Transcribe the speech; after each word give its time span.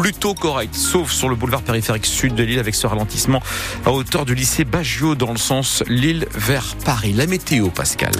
plutôt 0.00 0.34
correct, 0.34 0.74
sauf 0.74 1.10
sur 1.10 1.30
le 1.30 1.36
boulevard 1.36 1.62
périphérique 1.62 2.04
sud 2.04 2.34
de 2.34 2.42
Lille 2.42 2.58
avec 2.58 2.74
ce 2.74 2.86
ralentissement 2.86 3.40
à 3.86 3.92
hauteur 3.92 4.26
du 4.26 4.34
lycée 4.34 4.66
Baggio 4.66 5.14
dans 5.14 5.32
le 5.32 5.38
sens 5.38 5.82
Lille 5.88 6.26
vers 6.34 6.76
Paris. 6.84 7.14
La 7.14 7.26
météo, 7.26 7.70
Pascal. 7.70 8.12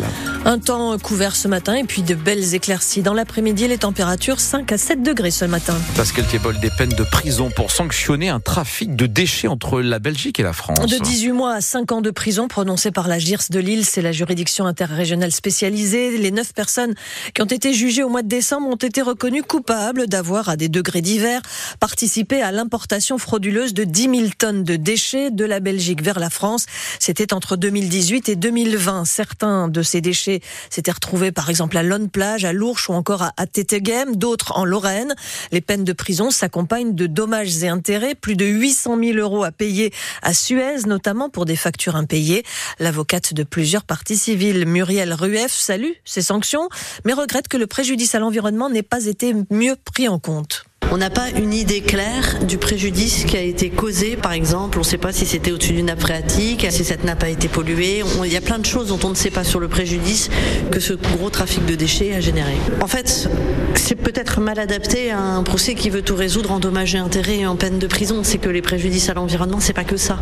Un 0.47 0.59
temps 0.59 0.97
couvert 0.99 1.37
ce 1.37 1.49
matin 1.49 1.75
et 1.75 1.85
puis 1.85 2.01
de 2.01 2.15
belles 2.15 2.55
éclaircies. 2.55 3.03
Dans 3.03 3.13
l'après-midi, 3.13 3.69
les 3.69 3.77
températures 3.77 4.41
5 4.41 4.73
à 4.73 4.79
7 4.79 5.03
degrés 5.03 5.31
ce 5.31 5.45
matin. 5.45 5.77
Pascal 5.97 6.27
Thiebol 6.27 6.59
des 6.61 6.71
peines 6.71 6.95
de 6.95 7.05
prison 7.05 7.51
pour 7.55 7.71
sanctionner 7.71 8.31
un 8.31 8.41
trafic 8.41 8.97
de 8.97 9.05
déchets 9.05 9.49
entre 9.49 9.83
la 9.83 9.99
Belgique 9.99 10.41
et 10.41 10.45
la 10.45 10.55
France. 10.55 10.81
De 10.81 10.99
18 10.99 11.33
mois 11.33 11.53
à 11.53 11.61
5 11.61 11.93
ans 11.93 12.01
de 12.01 12.11
prison 12.11 12.49
prononcés 12.49 12.91
par 12.91 13.07
la 13.07 13.19
GIRS 13.19 13.51
de 13.51 13.61
Lille, 13.61 13.85
c'est 13.85 14.03
la 14.03 14.13
juridiction 14.13 14.65
interrégionale 14.65 15.31
spécialisée. 15.31 16.17
Les 16.17 16.31
9 16.31 16.55
personnes 16.55 16.95
qui 17.35 17.43
ont 17.43 17.47
été 17.47 17.75
jugées 17.75 18.03
au 18.03 18.09
mois 18.09 18.23
de 18.23 18.29
décembre 18.29 18.67
ont 18.67 18.77
été 18.77 19.03
reconnues 19.03 19.43
coupables 19.43 20.07
d'avoir, 20.07 20.49
à 20.49 20.57
des 20.57 20.71
degrés 20.71 21.03
divers, 21.03 21.43
participé 21.81 22.43
à 22.43 22.53
l'importation 22.53 23.19
frauduleuse 23.19 23.75
de 23.75 23.85
10 23.85 24.03
000 24.03 24.15
tonnes 24.39 24.65
de 24.65 24.77
déchets 24.77 25.31
de 25.31 25.45
la 25.45 25.61
Belgique 25.61 26.03
vers 26.03 26.19
la 26.19 26.31
France. 26.31 26.67
C'était 26.99 27.33
entre 27.33 27.57
2018 27.57 28.29
et 28.29 28.37
2020. 28.37 29.05
Certains 29.05 29.69
de 29.69 29.83
ces 29.83 30.01
déchets 30.01 30.41
s'étaient 30.71 30.93
retrouvés 30.93 31.33
par 31.33 31.51
exemple 31.51 31.77
à 31.77 31.83
Lone 31.83 32.09
Plage, 32.09 32.45
à 32.45 32.53
Lourches 32.53 32.89
ou 32.89 32.93
encore 32.93 33.31
à 33.37 33.47
Téteghem, 33.47 34.17
d'autres 34.17 34.53
en 34.57 34.65
Lorraine. 34.65 35.15
Les 35.53 35.61
peines 35.61 35.85
de 35.85 35.93
prison 35.93 36.31
s'accompagnent 36.31 36.95
de 36.95 37.07
dommages 37.07 37.63
et 37.63 37.69
intérêts, 37.69 38.15
plus 38.15 38.37
de 38.37 38.45
800 38.45 38.99
000 38.99 39.19
euros 39.19 39.45
à 39.45 39.53
payer 39.53 39.93
à 40.23 40.35
Suez, 40.35 40.87
notamment 40.87 41.31
pour 41.31 41.45
des 41.45 41.57
factures 41.57 41.97
impayées. 41.97 42.45
L'avocate 42.79 43.35
de 43.35 43.43
plusieurs 43.43 43.85
parties 43.85 44.17
civiles, 44.17 44.67
Muriel 44.67 45.13
Rueff, 45.13 45.53
salue 45.53 45.93
ces 46.05 46.23
sanctions, 46.23 46.69
mais 47.05 47.13
regrette 47.13 47.49
que 47.49 47.57
le 47.57 47.67
préjudice 47.67 48.15
à 48.15 48.19
l'environnement 48.19 48.71
n'ait 48.71 48.83
pas 48.83 49.07
été 49.07 49.35
mieux 49.51 49.77
pris 49.85 50.09
en 50.09 50.19
compte. 50.19 50.66
On 50.97 50.99
n'a 50.99 51.11
pas 51.11 51.29
une 51.29 51.53
idée 51.53 51.83
claire 51.83 52.43
du 52.43 52.57
préjudice 52.57 53.27
qui 53.27 53.37
a 53.37 53.43
été 53.43 53.69
causé, 53.69 54.17
par 54.17 54.33
exemple. 54.33 54.79
On 54.79 54.81
ne 54.81 54.87
sait 54.87 54.97
pas 54.97 55.13
si 55.13 55.27
c'était 55.27 55.53
au-dessus 55.53 55.75
d'une 55.75 55.85
nappe 55.85 56.01
phréatique, 56.01 56.67
si 56.71 56.87
cette 56.87 57.05
nappe 57.05 57.23
a 57.23 57.29
été 57.29 57.49
polluée. 57.49 58.03
Il 58.25 58.33
y 58.33 58.37
a 58.39 58.41
plein 58.41 58.59
de 58.59 58.65
choses 58.65 58.89
dont 58.89 58.99
on 59.05 59.11
ne 59.11 59.15
sait 59.15 59.29
pas 59.29 59.45
sur 59.45 59.61
le 59.61 59.69
préjudice 59.69 60.31
que 60.71 60.81
ce 60.81 60.95
gros 60.95 61.29
trafic 61.29 61.67
de 61.67 61.75
déchets 61.75 62.15
a 62.15 62.21
généré. 62.21 62.55
En 62.81 62.87
fait, 62.87 63.29
c'est 63.75 63.95
peut-être 63.95 64.41
mal 64.41 64.59
adapté 64.59 65.11
à 65.11 65.21
un 65.21 65.43
procès 65.43 65.75
qui 65.75 65.91
veut 65.91 66.01
tout 66.01 66.17
résoudre 66.17 66.51
en 66.51 66.61
dommages 66.61 66.95
et 66.95 66.99
intérêts 66.99 67.41
et 67.41 67.47
en 67.47 67.57
peine 67.57 67.79
de 67.79 67.87
prison. 67.87 68.23
C'est 68.25 68.39
que 68.39 68.49
les 68.49 68.63
préjudices 68.63 69.11
à 69.11 69.15
l'environnement, 69.15 69.61
c'est 69.61 69.75
pas 69.75 69.85
que 69.85 69.99
ça. 69.99 70.19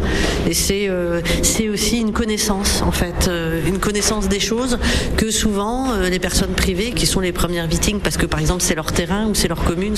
Et 0.48 0.54
c'est 0.54 0.88
euh, 0.88 1.20
aussi 1.72 2.00
une 2.00 2.12
connaissance, 2.12 2.82
en 2.82 2.90
fait, 2.90 3.28
euh, 3.28 3.60
une 3.64 3.78
connaissance 3.78 4.28
des 4.28 4.40
choses 4.40 4.78
que 5.16 5.30
souvent 5.30 5.92
euh, 5.92 6.10
les 6.10 6.18
personnes 6.18 6.54
privées, 6.54 6.90
qui 6.90 7.06
sont 7.06 7.20
les 7.20 7.32
premières 7.32 7.68
victimes, 7.68 8.00
parce 8.00 8.16
que 8.16 8.26
par 8.26 8.40
exemple 8.40 8.62
c'est 8.62 8.74
leur 8.74 8.90
terrain 8.90 9.26
ou 9.26 9.36
c'est 9.36 9.48
leur 9.48 9.62
commune, 9.62 9.94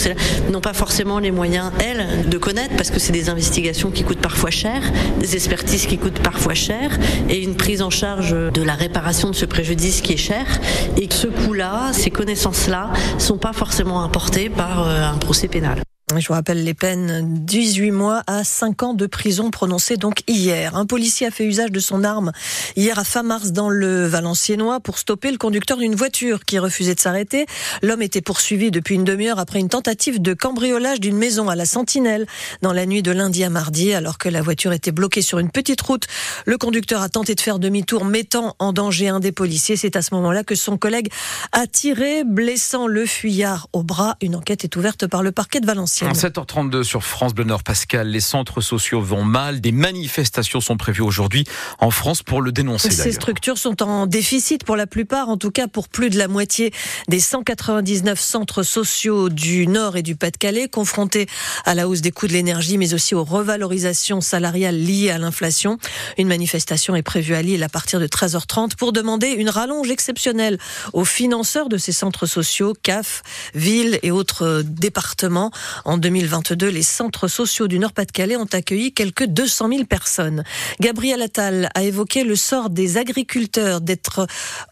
n'ont 0.51 0.61
pas 0.67 0.73
forcément 0.73 1.21
les 1.21 1.31
moyens, 1.31 1.71
elles, 1.79 2.29
de 2.29 2.39
connaître, 2.39 2.75
parce 2.75 2.91
que 2.91 2.99
c'est 2.99 3.13
des 3.13 3.31
investigations 3.31 3.93
qui 3.93 4.03
coûtent 4.03 4.21
parfois 4.21 4.51
cher, 4.51 4.83
des 5.21 5.37
expertises 5.37 5.87
qui 5.87 5.97
coûtent 5.97 6.19
parfois 6.19 6.55
cher, 6.55 6.91
et 7.29 7.41
une 7.41 7.55
prise 7.55 7.83
en 7.83 7.91
charge 7.91 8.33
de 8.33 8.63
la 8.63 8.75
réparation 8.75 9.31
de 9.31 9.37
ce 9.37 9.47
préjudice 9.47 10.01
qui 10.01 10.15
est 10.15 10.17
cher. 10.17 10.45
Et 10.97 11.07
ce 11.09 11.29
coût-là, 11.29 11.93
ces 11.93 12.11
connaissances-là, 12.11 12.91
sont 13.19 13.39
pas 13.39 13.53
forcément 13.53 14.03
apportées 14.03 14.51
par 14.51 14.89
euh, 14.89 15.05
un 15.05 15.19
procès 15.19 15.47
pénal. 15.47 15.83
Je 16.15 16.29
vous 16.29 16.35
rappelle 16.35 16.63
les 16.63 16.73
peines 16.73 17.35
18 17.45 17.91
mois 17.91 18.23
à 18.29 18.45
5 18.45 18.85
ans 18.85 18.95
de 18.95 19.07
prison 19.07 19.51
prononcées 19.51 19.97
donc 19.97 20.23
hier. 20.29 20.77
Un 20.77 20.87
policier 20.87 21.27
a 21.27 21.33
fait 21.33 21.45
usage 21.45 21.73
de 21.73 21.81
son 21.81 22.05
arme 22.05 22.31
hier 22.77 22.97
à 22.97 23.03
fin 23.03 23.25
mars 23.25 23.51
dans 23.51 23.69
le 23.69 24.07
Valenciennois 24.07 24.79
pour 24.79 25.01
stopper 25.01 25.33
le 25.33 25.37
conducteur 25.37 25.79
d'une 25.79 25.97
voiture 25.97 26.45
qui 26.45 26.61
refusait 26.61 26.95
de 26.95 27.01
s'arrêter. 27.01 27.47
L'homme 27.83 28.03
était 28.03 28.21
poursuivi 28.21 28.71
depuis 28.71 28.95
une 28.95 29.03
demi-heure 29.03 29.41
après 29.41 29.59
une 29.59 29.69
tentative 29.69 30.23
de 30.23 30.33
cambriolage 30.33 31.01
d'une 31.01 31.17
maison 31.17 31.49
à 31.49 31.57
la 31.57 31.67
Sentinelle 31.67 32.27
dans 32.63 32.73
la 32.73 32.87
nuit 32.87 33.03
de 33.03 33.11
lundi 33.11 33.43
à 33.43 33.51
mardi 33.51 33.93
alors 33.93 34.17
que 34.17 34.29
la 34.29 34.43
voiture 34.43 34.73
était 34.73 34.93
bloquée 34.93 35.23
sur 35.23 35.41
une 35.41 35.51
petite 35.51 35.81
route. 35.81 36.07
Le 36.45 36.57
conducteur 36.57 37.03
a 37.03 37.09
tenté 37.09 37.35
de 37.35 37.41
faire 37.41 37.59
demi-tour 37.59 38.05
mettant 38.05 38.55
en 38.61 38.73
danger 38.73 39.09
un 39.09 39.19
des 39.19 39.33
policiers. 39.33 39.77
C'est 39.77 39.97
à 39.97 40.03
ce 40.03 40.15
moment-là 40.15 40.45
que 40.45 40.55
son 40.55 40.79
collègue 40.79 41.11
a 41.51 41.67
tiré 41.67 42.23
blessant 42.23 42.87
le 42.87 43.07
fuyard 43.07 43.67
au 43.73 43.83
bras. 43.83 44.15
Une 44.23 44.37
enquête 44.37 44.63
est 44.63 44.77
ouverte 44.77 45.09
par 45.09 45.25
le 45.25 45.33
parquet 45.33 45.59
de 45.59 45.67
Valenciennes. 45.67 45.96
En 46.03 46.13
7h32 46.13 46.83
sur 46.83 47.03
France 47.05 47.33
Bleu 47.33 47.45
Nord, 47.45 47.63
Pascal, 47.63 48.09
les 48.09 48.21
centres 48.21 48.61
sociaux 48.61 49.01
vont 49.01 49.25
mal. 49.25 49.63
Des 49.63 49.73
manifestations 49.73 50.61
sont 50.61 50.77
prévues 50.77 51.03
aujourd'hui 51.03 51.45
en 51.79 51.91
France 51.91 52.23
pour 52.23 52.43
le 52.43 52.53
dénoncer. 52.53 52.91
Ces 52.91 53.13
structures 53.13 53.57
sont 53.57 53.83
en 53.83 54.07
déficit 54.07 54.65
pour 54.65 54.77
la 54.77 54.87
plupart, 54.87 55.31
en 55.31 55.39
tout 55.39 55.51
cas 55.51 55.69
pour 55.69 55.89
plus 55.89 56.11
de 56.11 56.19
la 56.19 56.29
moitié 56.29 56.73
des 57.09 57.21
199 57.21 58.21
centres 58.21 58.63
sociaux 58.63 59.31
du 59.31 59.67
Nord 59.67 59.97
et 59.97 60.03
du 60.03 60.17
Pas-de-Calais, 60.17 60.69
confrontés 60.69 61.29
à 61.65 61.75
la 61.75 61.89
hausse 61.89 62.03
des 62.03 62.11
coûts 62.11 62.27
de 62.27 62.33
l'énergie, 62.33 62.77
mais 62.77 62.93
aussi 62.93 63.15
aux 63.15 63.25
revalorisations 63.25 64.21
salariales 64.21 64.79
liées 64.79 65.11
à 65.11 65.19
l'inflation. 65.19 65.79
Une 66.19 66.29
manifestation 66.29 66.95
est 66.95 67.03
prévue 67.03 67.35
à 67.35 67.43
Lille 67.43 67.63
à 67.63 67.71
partir 67.71 68.01
de 68.01 68.07
13h30 68.07 68.77
pour 68.77 68.93
demander 68.93 69.29
une 69.29 69.49
rallonge 69.49 69.91
exceptionnelle 69.91 70.59
aux 70.93 71.05
financeurs 71.07 71.71
de 71.71 71.79
ces 71.79 71.93
centres 71.93 72.27
sociaux, 72.27 72.75
CAF, 72.83 73.23
villes 73.55 73.99
et 74.03 74.11
autres 74.11 74.63
départements. 74.63 75.51
En 75.87 75.99
2022, 75.99 76.67
les 76.67 76.83
centres 76.83 77.29
sociaux 77.29 77.69
du 77.69 77.79
Nord-Pas-de-Calais 77.79 78.37
ont 78.37 78.49
accueilli 78.53 78.93
quelques 78.93 79.27
200 79.27 79.69
000 79.69 79.85
personnes. 79.85 80.43
Gabriel 80.81 81.23
Attal 81.23 81.69
a 81.77 81.85
évoqué 81.85 82.25
le 82.25 82.35
sort 82.35 82.71
des 82.71 82.97
agriculteurs 82.97 83.81
d'être 83.81 84.27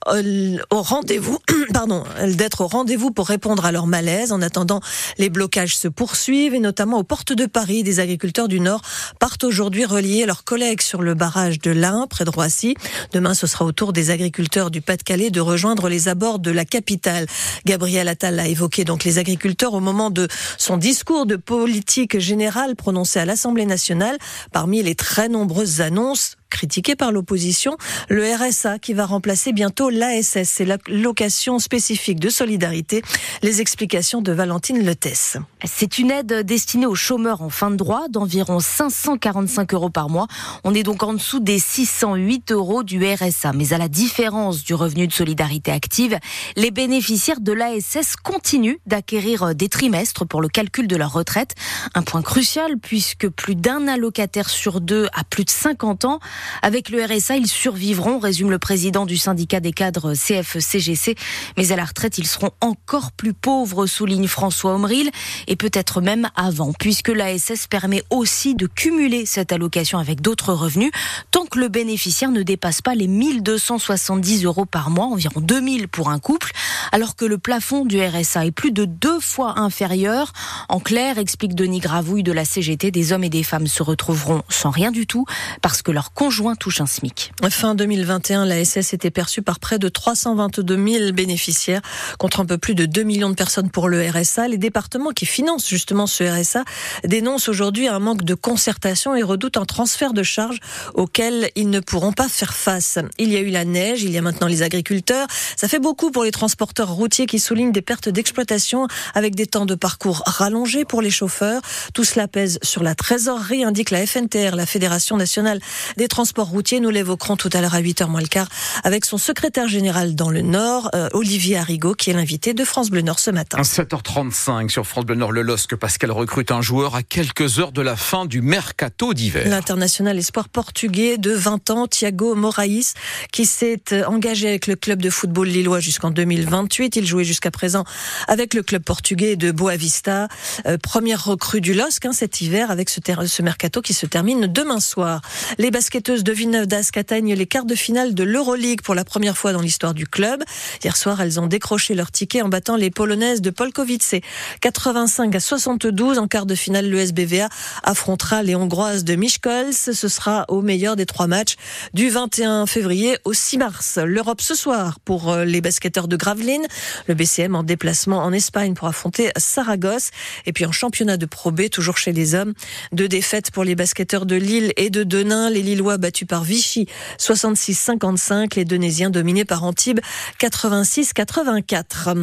euh, 0.08 0.56
au 0.70 0.82
rendez-vous, 0.82 1.38
pardon, 1.72 2.02
d'être 2.26 2.62
au 2.62 2.66
rendez-vous 2.66 3.12
pour 3.12 3.28
répondre 3.28 3.64
à 3.64 3.70
leur 3.70 3.86
malaise. 3.86 4.32
En 4.32 4.42
attendant, 4.42 4.80
les 5.16 5.30
blocages 5.30 5.76
se 5.76 5.86
poursuivent 5.86 6.52
et 6.52 6.58
notamment 6.58 6.98
aux 6.98 7.04
portes 7.04 7.32
de 7.32 7.46
Paris, 7.46 7.84
des 7.84 8.00
agriculteurs 8.00 8.48
du 8.48 8.58
Nord 8.58 8.82
partent 9.20 9.44
aujourd'hui 9.44 9.84
relier 9.84 10.26
leurs 10.26 10.42
collègues 10.42 10.82
sur 10.82 11.00
le 11.00 11.14
barrage 11.14 11.60
de 11.60 11.70
l'Ain, 11.70 12.08
près 12.10 12.24
de 12.24 12.30
Roissy. 12.30 12.74
Demain, 13.12 13.34
ce 13.34 13.46
sera 13.46 13.64
au 13.64 13.70
tour 13.70 13.92
des 13.92 14.10
agriculteurs 14.10 14.72
du 14.72 14.80
Pas-de-Calais 14.80 15.30
de 15.30 15.40
rejoindre 15.40 15.88
les 15.88 16.08
abords 16.08 16.40
de 16.40 16.50
la 16.50 16.64
capitale. 16.64 17.26
Gabriel 17.66 18.08
Attal 18.08 18.40
a 18.40 18.48
évoqué 18.48 18.82
donc 18.82 19.04
les 19.04 19.18
agriculteurs 19.18 19.74
au 19.74 19.80
moment 19.80 20.10
de 20.10 20.26
son 20.58 20.76
discours 20.76 21.03
discours 21.04 21.26
de 21.26 21.36
politique 21.36 22.18
générale 22.18 22.76
prononcé 22.76 23.18
à 23.18 23.26
l'Assemblée 23.26 23.66
nationale, 23.66 24.16
parmi 24.52 24.82
les 24.82 24.94
très 24.94 25.28
nombreuses 25.28 25.82
annonces 25.82 26.36
critiqué 26.54 26.94
par 26.94 27.10
l'opposition, 27.10 27.76
le 28.08 28.22
RSA 28.32 28.78
qui 28.78 28.94
va 28.94 29.06
remplacer 29.06 29.52
bientôt 29.52 29.90
l'ASS, 29.90 30.44
c'est 30.44 30.64
la 30.64 30.78
location 30.86 31.58
spécifique 31.58 32.20
de 32.20 32.30
solidarité. 32.30 33.02
Les 33.42 33.60
explications 33.60 34.22
de 34.22 34.30
Valentine 34.30 34.78
Lettès. 34.78 35.36
C'est 35.64 35.98
une 35.98 36.12
aide 36.12 36.42
destinée 36.46 36.86
aux 36.86 36.94
chômeurs 36.94 37.42
en 37.42 37.50
fin 37.50 37.72
de 37.72 37.76
droit 37.76 38.06
d'environ 38.08 38.60
545 38.60 39.74
euros 39.74 39.90
par 39.90 40.08
mois. 40.08 40.28
On 40.62 40.74
est 40.74 40.84
donc 40.84 41.02
en 41.02 41.14
dessous 41.14 41.40
des 41.40 41.58
608 41.58 42.52
euros 42.52 42.84
du 42.84 43.04
RSA. 43.04 43.52
Mais 43.52 43.72
à 43.72 43.78
la 43.78 43.88
différence 43.88 44.62
du 44.62 44.74
revenu 44.74 45.08
de 45.08 45.12
solidarité 45.12 45.72
active, 45.72 46.16
les 46.54 46.70
bénéficiaires 46.70 47.40
de 47.40 47.52
l'ASS 47.52 48.14
continuent 48.22 48.78
d'acquérir 48.86 49.56
des 49.56 49.68
trimestres 49.68 50.24
pour 50.24 50.40
le 50.40 50.48
calcul 50.48 50.86
de 50.86 50.94
leur 50.94 51.12
retraite. 51.12 51.56
Un 51.96 52.02
point 52.02 52.22
crucial 52.22 52.78
puisque 52.78 53.28
plus 53.28 53.56
d'un 53.56 53.88
allocataire 53.88 54.48
sur 54.48 54.80
deux 54.80 55.08
a 55.14 55.24
plus 55.24 55.44
de 55.44 55.50
50 55.50 56.04
ans. 56.04 56.20
Avec 56.62 56.88
le 56.88 57.04
RSA, 57.04 57.36
ils 57.36 57.48
survivront, 57.48 58.18
résume 58.18 58.50
le 58.50 58.58
président 58.58 59.06
du 59.06 59.16
syndicat 59.16 59.60
des 59.60 59.72
cadres 59.72 60.14
CFCGC. 60.14 61.14
Mais 61.56 61.72
à 61.72 61.76
la 61.76 61.84
retraite, 61.84 62.18
ils 62.18 62.26
seront 62.26 62.50
encore 62.60 63.12
plus 63.12 63.34
pauvres, 63.34 63.86
souligne 63.86 64.26
François 64.26 64.74
Omril, 64.74 65.10
et 65.46 65.56
peut-être 65.56 66.00
même 66.00 66.28
avant, 66.36 66.72
puisque 66.72 67.08
l'ASS 67.08 67.66
permet 67.68 68.02
aussi 68.10 68.54
de 68.54 68.66
cumuler 68.66 69.26
cette 69.26 69.52
allocation 69.52 69.98
avec 69.98 70.20
d'autres 70.20 70.52
revenus, 70.52 70.90
tant 71.30 71.46
que 71.46 71.58
le 71.58 71.68
bénéficiaire 71.68 72.30
ne 72.30 72.42
dépasse 72.42 72.82
pas 72.82 72.94
les 72.94 73.08
1270 73.08 74.44
euros 74.44 74.66
par 74.66 74.90
mois, 74.90 75.06
environ 75.06 75.40
2000 75.40 75.88
pour 75.88 76.10
un 76.10 76.18
couple, 76.18 76.52
alors 76.92 77.16
que 77.16 77.24
le 77.24 77.38
plafond 77.38 77.84
du 77.84 78.00
RSA 78.00 78.46
est 78.46 78.50
plus 78.50 78.72
de 78.72 78.84
deux 78.84 79.20
fois 79.20 79.58
inférieur. 79.58 80.32
En 80.68 80.80
clair, 80.80 81.18
explique 81.18 81.54
Denis 81.54 81.80
Gravouille 81.80 82.22
de 82.22 82.32
la 82.32 82.44
CGT, 82.44 82.90
des 82.90 83.12
hommes 83.12 83.24
et 83.24 83.30
des 83.30 83.42
femmes 83.42 83.66
se 83.66 83.82
retrouveront 83.82 84.42
sans 84.48 84.70
rien 84.70 84.90
du 84.90 85.06
tout 85.06 85.24
parce 85.62 85.82
que 85.82 85.90
leur 85.90 86.12
conjoint 86.12 86.33
conjoint 86.34 86.56
touche 86.56 86.80
un 86.80 86.86
SMIC. 86.86 87.30
Fin 87.48 87.76
2021, 87.76 88.44
la 88.44 88.64
SS 88.64 88.92
était 88.92 89.12
perçue 89.12 89.40
par 89.40 89.60
près 89.60 89.78
de 89.78 89.88
322 89.88 90.76
000 90.98 91.12
bénéficiaires 91.12 91.80
contre 92.18 92.40
un 92.40 92.44
peu 92.44 92.58
plus 92.58 92.74
de 92.74 92.86
2 92.86 93.04
millions 93.04 93.30
de 93.30 93.36
personnes 93.36 93.70
pour 93.70 93.88
le 93.88 94.04
RSA. 94.04 94.48
Les 94.48 94.58
départements 94.58 95.10
qui 95.10 95.26
financent 95.26 95.68
justement 95.68 96.08
ce 96.08 96.24
RSA 96.24 96.64
dénoncent 97.04 97.48
aujourd'hui 97.48 97.86
un 97.86 98.00
manque 98.00 98.24
de 98.24 98.34
concertation 98.34 99.14
et 99.14 99.22
redoutent 99.22 99.58
un 99.58 99.64
transfert 99.64 100.12
de 100.12 100.24
charges 100.24 100.58
auquel 100.94 101.50
ils 101.54 101.70
ne 101.70 101.78
pourront 101.78 102.10
pas 102.10 102.28
faire 102.28 102.52
face. 102.52 102.98
Il 103.18 103.30
y 103.30 103.36
a 103.36 103.40
eu 103.40 103.50
la 103.50 103.64
neige, 103.64 104.02
il 104.02 104.10
y 104.10 104.18
a 104.18 104.20
maintenant 104.20 104.48
les 104.48 104.62
agriculteurs. 104.62 105.28
Ça 105.54 105.68
fait 105.68 105.78
beaucoup 105.78 106.10
pour 106.10 106.24
les 106.24 106.32
transporteurs 106.32 106.90
routiers 106.90 107.26
qui 107.26 107.38
soulignent 107.38 107.70
des 107.70 107.80
pertes 107.80 108.08
d'exploitation 108.08 108.88
avec 109.14 109.36
des 109.36 109.46
temps 109.46 109.66
de 109.66 109.76
parcours 109.76 110.24
rallongés 110.26 110.84
pour 110.84 111.00
les 111.00 111.10
chauffeurs. 111.10 111.62
Tout 111.92 112.02
cela 112.02 112.26
pèse 112.26 112.58
sur 112.64 112.82
la 112.82 112.96
trésorerie, 112.96 113.62
indique 113.62 113.92
la 113.92 114.04
FNTR, 114.04 114.56
la 114.56 114.66
Fédération 114.66 115.16
nationale 115.16 115.60
des 115.96 116.08
transports 116.14 116.46
routiers. 116.46 116.78
Nous 116.78 116.90
l'évoquerons 116.90 117.36
tout 117.36 117.50
à 117.52 117.60
l'heure 117.60 117.74
à 117.74 117.80
8h 117.80 118.06
moins 118.06 118.20
le 118.20 118.28
quart 118.28 118.46
avec 118.84 119.04
son 119.04 119.18
secrétaire 119.18 119.66
général 119.66 120.14
dans 120.14 120.30
le 120.30 120.42
Nord, 120.42 120.88
euh, 120.94 121.08
Olivier 121.12 121.56
Arrigo, 121.56 121.94
qui 121.94 122.10
est 122.10 122.12
l'invité 122.12 122.54
de 122.54 122.64
France 122.64 122.88
Bleu 122.88 123.00
Nord 123.00 123.18
ce 123.18 123.32
matin. 123.32 123.60
7h35 123.60 124.68
sur 124.68 124.86
France 124.86 125.06
Bleu 125.06 125.16
Nord, 125.16 125.32
le 125.32 125.42
LOSC. 125.42 125.74
Pascal 125.74 126.12
recrute 126.12 126.52
un 126.52 126.62
joueur 126.62 126.94
à 126.94 127.02
quelques 127.02 127.58
heures 127.58 127.72
de 127.72 127.82
la 127.82 127.96
fin 127.96 128.26
du 128.26 128.42
mercato 128.42 129.12
d'hiver. 129.12 129.48
L'international 129.48 130.16
espoir 130.16 130.48
portugais 130.48 131.18
de 131.18 131.32
20 131.32 131.70
ans, 131.70 131.88
Thiago 131.88 132.36
Moraes, 132.36 132.94
qui 133.32 133.44
s'est 133.44 133.82
euh, 133.90 134.04
engagé 134.04 134.46
avec 134.46 134.68
le 134.68 134.76
club 134.76 135.02
de 135.02 135.10
football 135.10 135.48
lillois 135.48 135.80
jusqu'en 135.80 136.12
2028. 136.12 136.94
Il 136.94 137.06
jouait 137.06 137.24
jusqu'à 137.24 137.50
présent 137.50 137.82
avec 138.28 138.54
le 138.54 138.62
club 138.62 138.84
portugais 138.84 139.34
de 139.34 139.50
Boavista. 139.50 140.28
Euh, 140.66 140.78
première 140.78 141.24
recrue 141.24 141.60
du 141.60 141.74
LOSC 141.74 142.06
hein, 142.06 142.12
cet 142.12 142.40
hiver 142.40 142.70
avec 142.70 142.88
ce, 142.88 143.00
ce, 143.26 143.42
mercato 143.42 143.82
qui 143.82 143.94
se 143.94 144.06
termine 144.06 144.46
demain 144.46 144.78
soir. 144.78 145.20
Les 145.58 145.72
basketteuses 146.04 146.24
de 146.24 146.32
Villeneuve 146.32 146.66
d'Ascq 146.66 146.98
atteignent 146.98 147.32
les 147.32 147.46
quarts 147.46 147.64
de 147.64 147.74
finale 147.74 148.12
de 148.12 148.24
l'Euroleague 148.24 148.82
pour 148.82 148.94
la 148.94 149.04
première 149.04 149.38
fois 149.38 149.54
dans 149.54 149.62
l'histoire 149.62 149.94
du 149.94 150.06
club. 150.06 150.44
Hier 150.82 150.98
soir, 150.98 151.22
elles 151.22 151.40
ont 151.40 151.46
décroché 151.46 151.94
leur 151.94 152.10
ticket 152.10 152.42
en 152.42 152.50
battant 152.50 152.76
les 152.76 152.90
Polonaises 152.90 153.40
de 153.40 153.48
Polkowice 153.48 154.16
85 154.60 155.34
à 155.34 155.40
72. 155.40 156.18
En 156.18 156.28
quart 156.28 156.44
de 156.44 156.54
finale, 156.54 156.90
le 156.90 156.98
SBVA 156.98 157.48
affrontera 157.82 158.42
les 158.42 158.54
Hongroises 158.54 159.04
de 159.04 159.14
Miskolc. 159.14 159.72
Ce 159.72 160.08
sera 160.08 160.44
au 160.48 160.60
meilleur 160.60 160.94
des 160.94 161.06
trois 161.06 161.26
matchs 161.26 161.56
du 161.94 162.10
21 162.10 162.66
février 162.66 163.16
au 163.24 163.32
6 163.32 163.56
mars. 163.56 163.98
L'Europe 164.04 164.42
ce 164.42 164.54
soir 164.54 165.00
pour 165.00 165.32
euh, 165.32 165.46
les 165.46 165.62
basketteurs 165.62 166.06
de 166.06 166.16
Gravelines. 166.16 166.66
Le 167.06 167.14
BCM 167.14 167.54
en 167.54 167.62
déplacement 167.62 168.18
en 168.18 168.32
Espagne 168.34 168.74
pour 168.74 168.88
affronter 168.88 169.30
Saragosse. 169.38 170.10
Et 170.44 170.52
puis 170.52 170.66
en 170.66 170.72
championnat 170.72 171.16
de 171.16 171.24
Pro 171.24 171.50
B, 171.50 171.70
toujours 171.70 171.96
chez 171.96 172.12
les 172.12 172.34
hommes, 172.34 172.52
deux 172.92 173.08
défaites 173.08 173.50
pour 173.50 173.64
les 173.64 173.74
basketteurs 173.74 174.26
de 174.26 174.36
Lille 174.36 174.74
et 174.76 174.90
de 174.90 175.02
Denain. 175.02 175.48
Les 175.48 175.62
Lillois 175.62 175.93
battus 175.98 176.26
par 176.26 176.44
Vichy 176.44 176.86
66-55. 177.18 178.56
Les 178.56 178.64
Denaisiens 178.64 179.10
dominés 179.10 179.44
par 179.44 179.64
Antibes 179.64 180.00
86-84. 180.40 182.14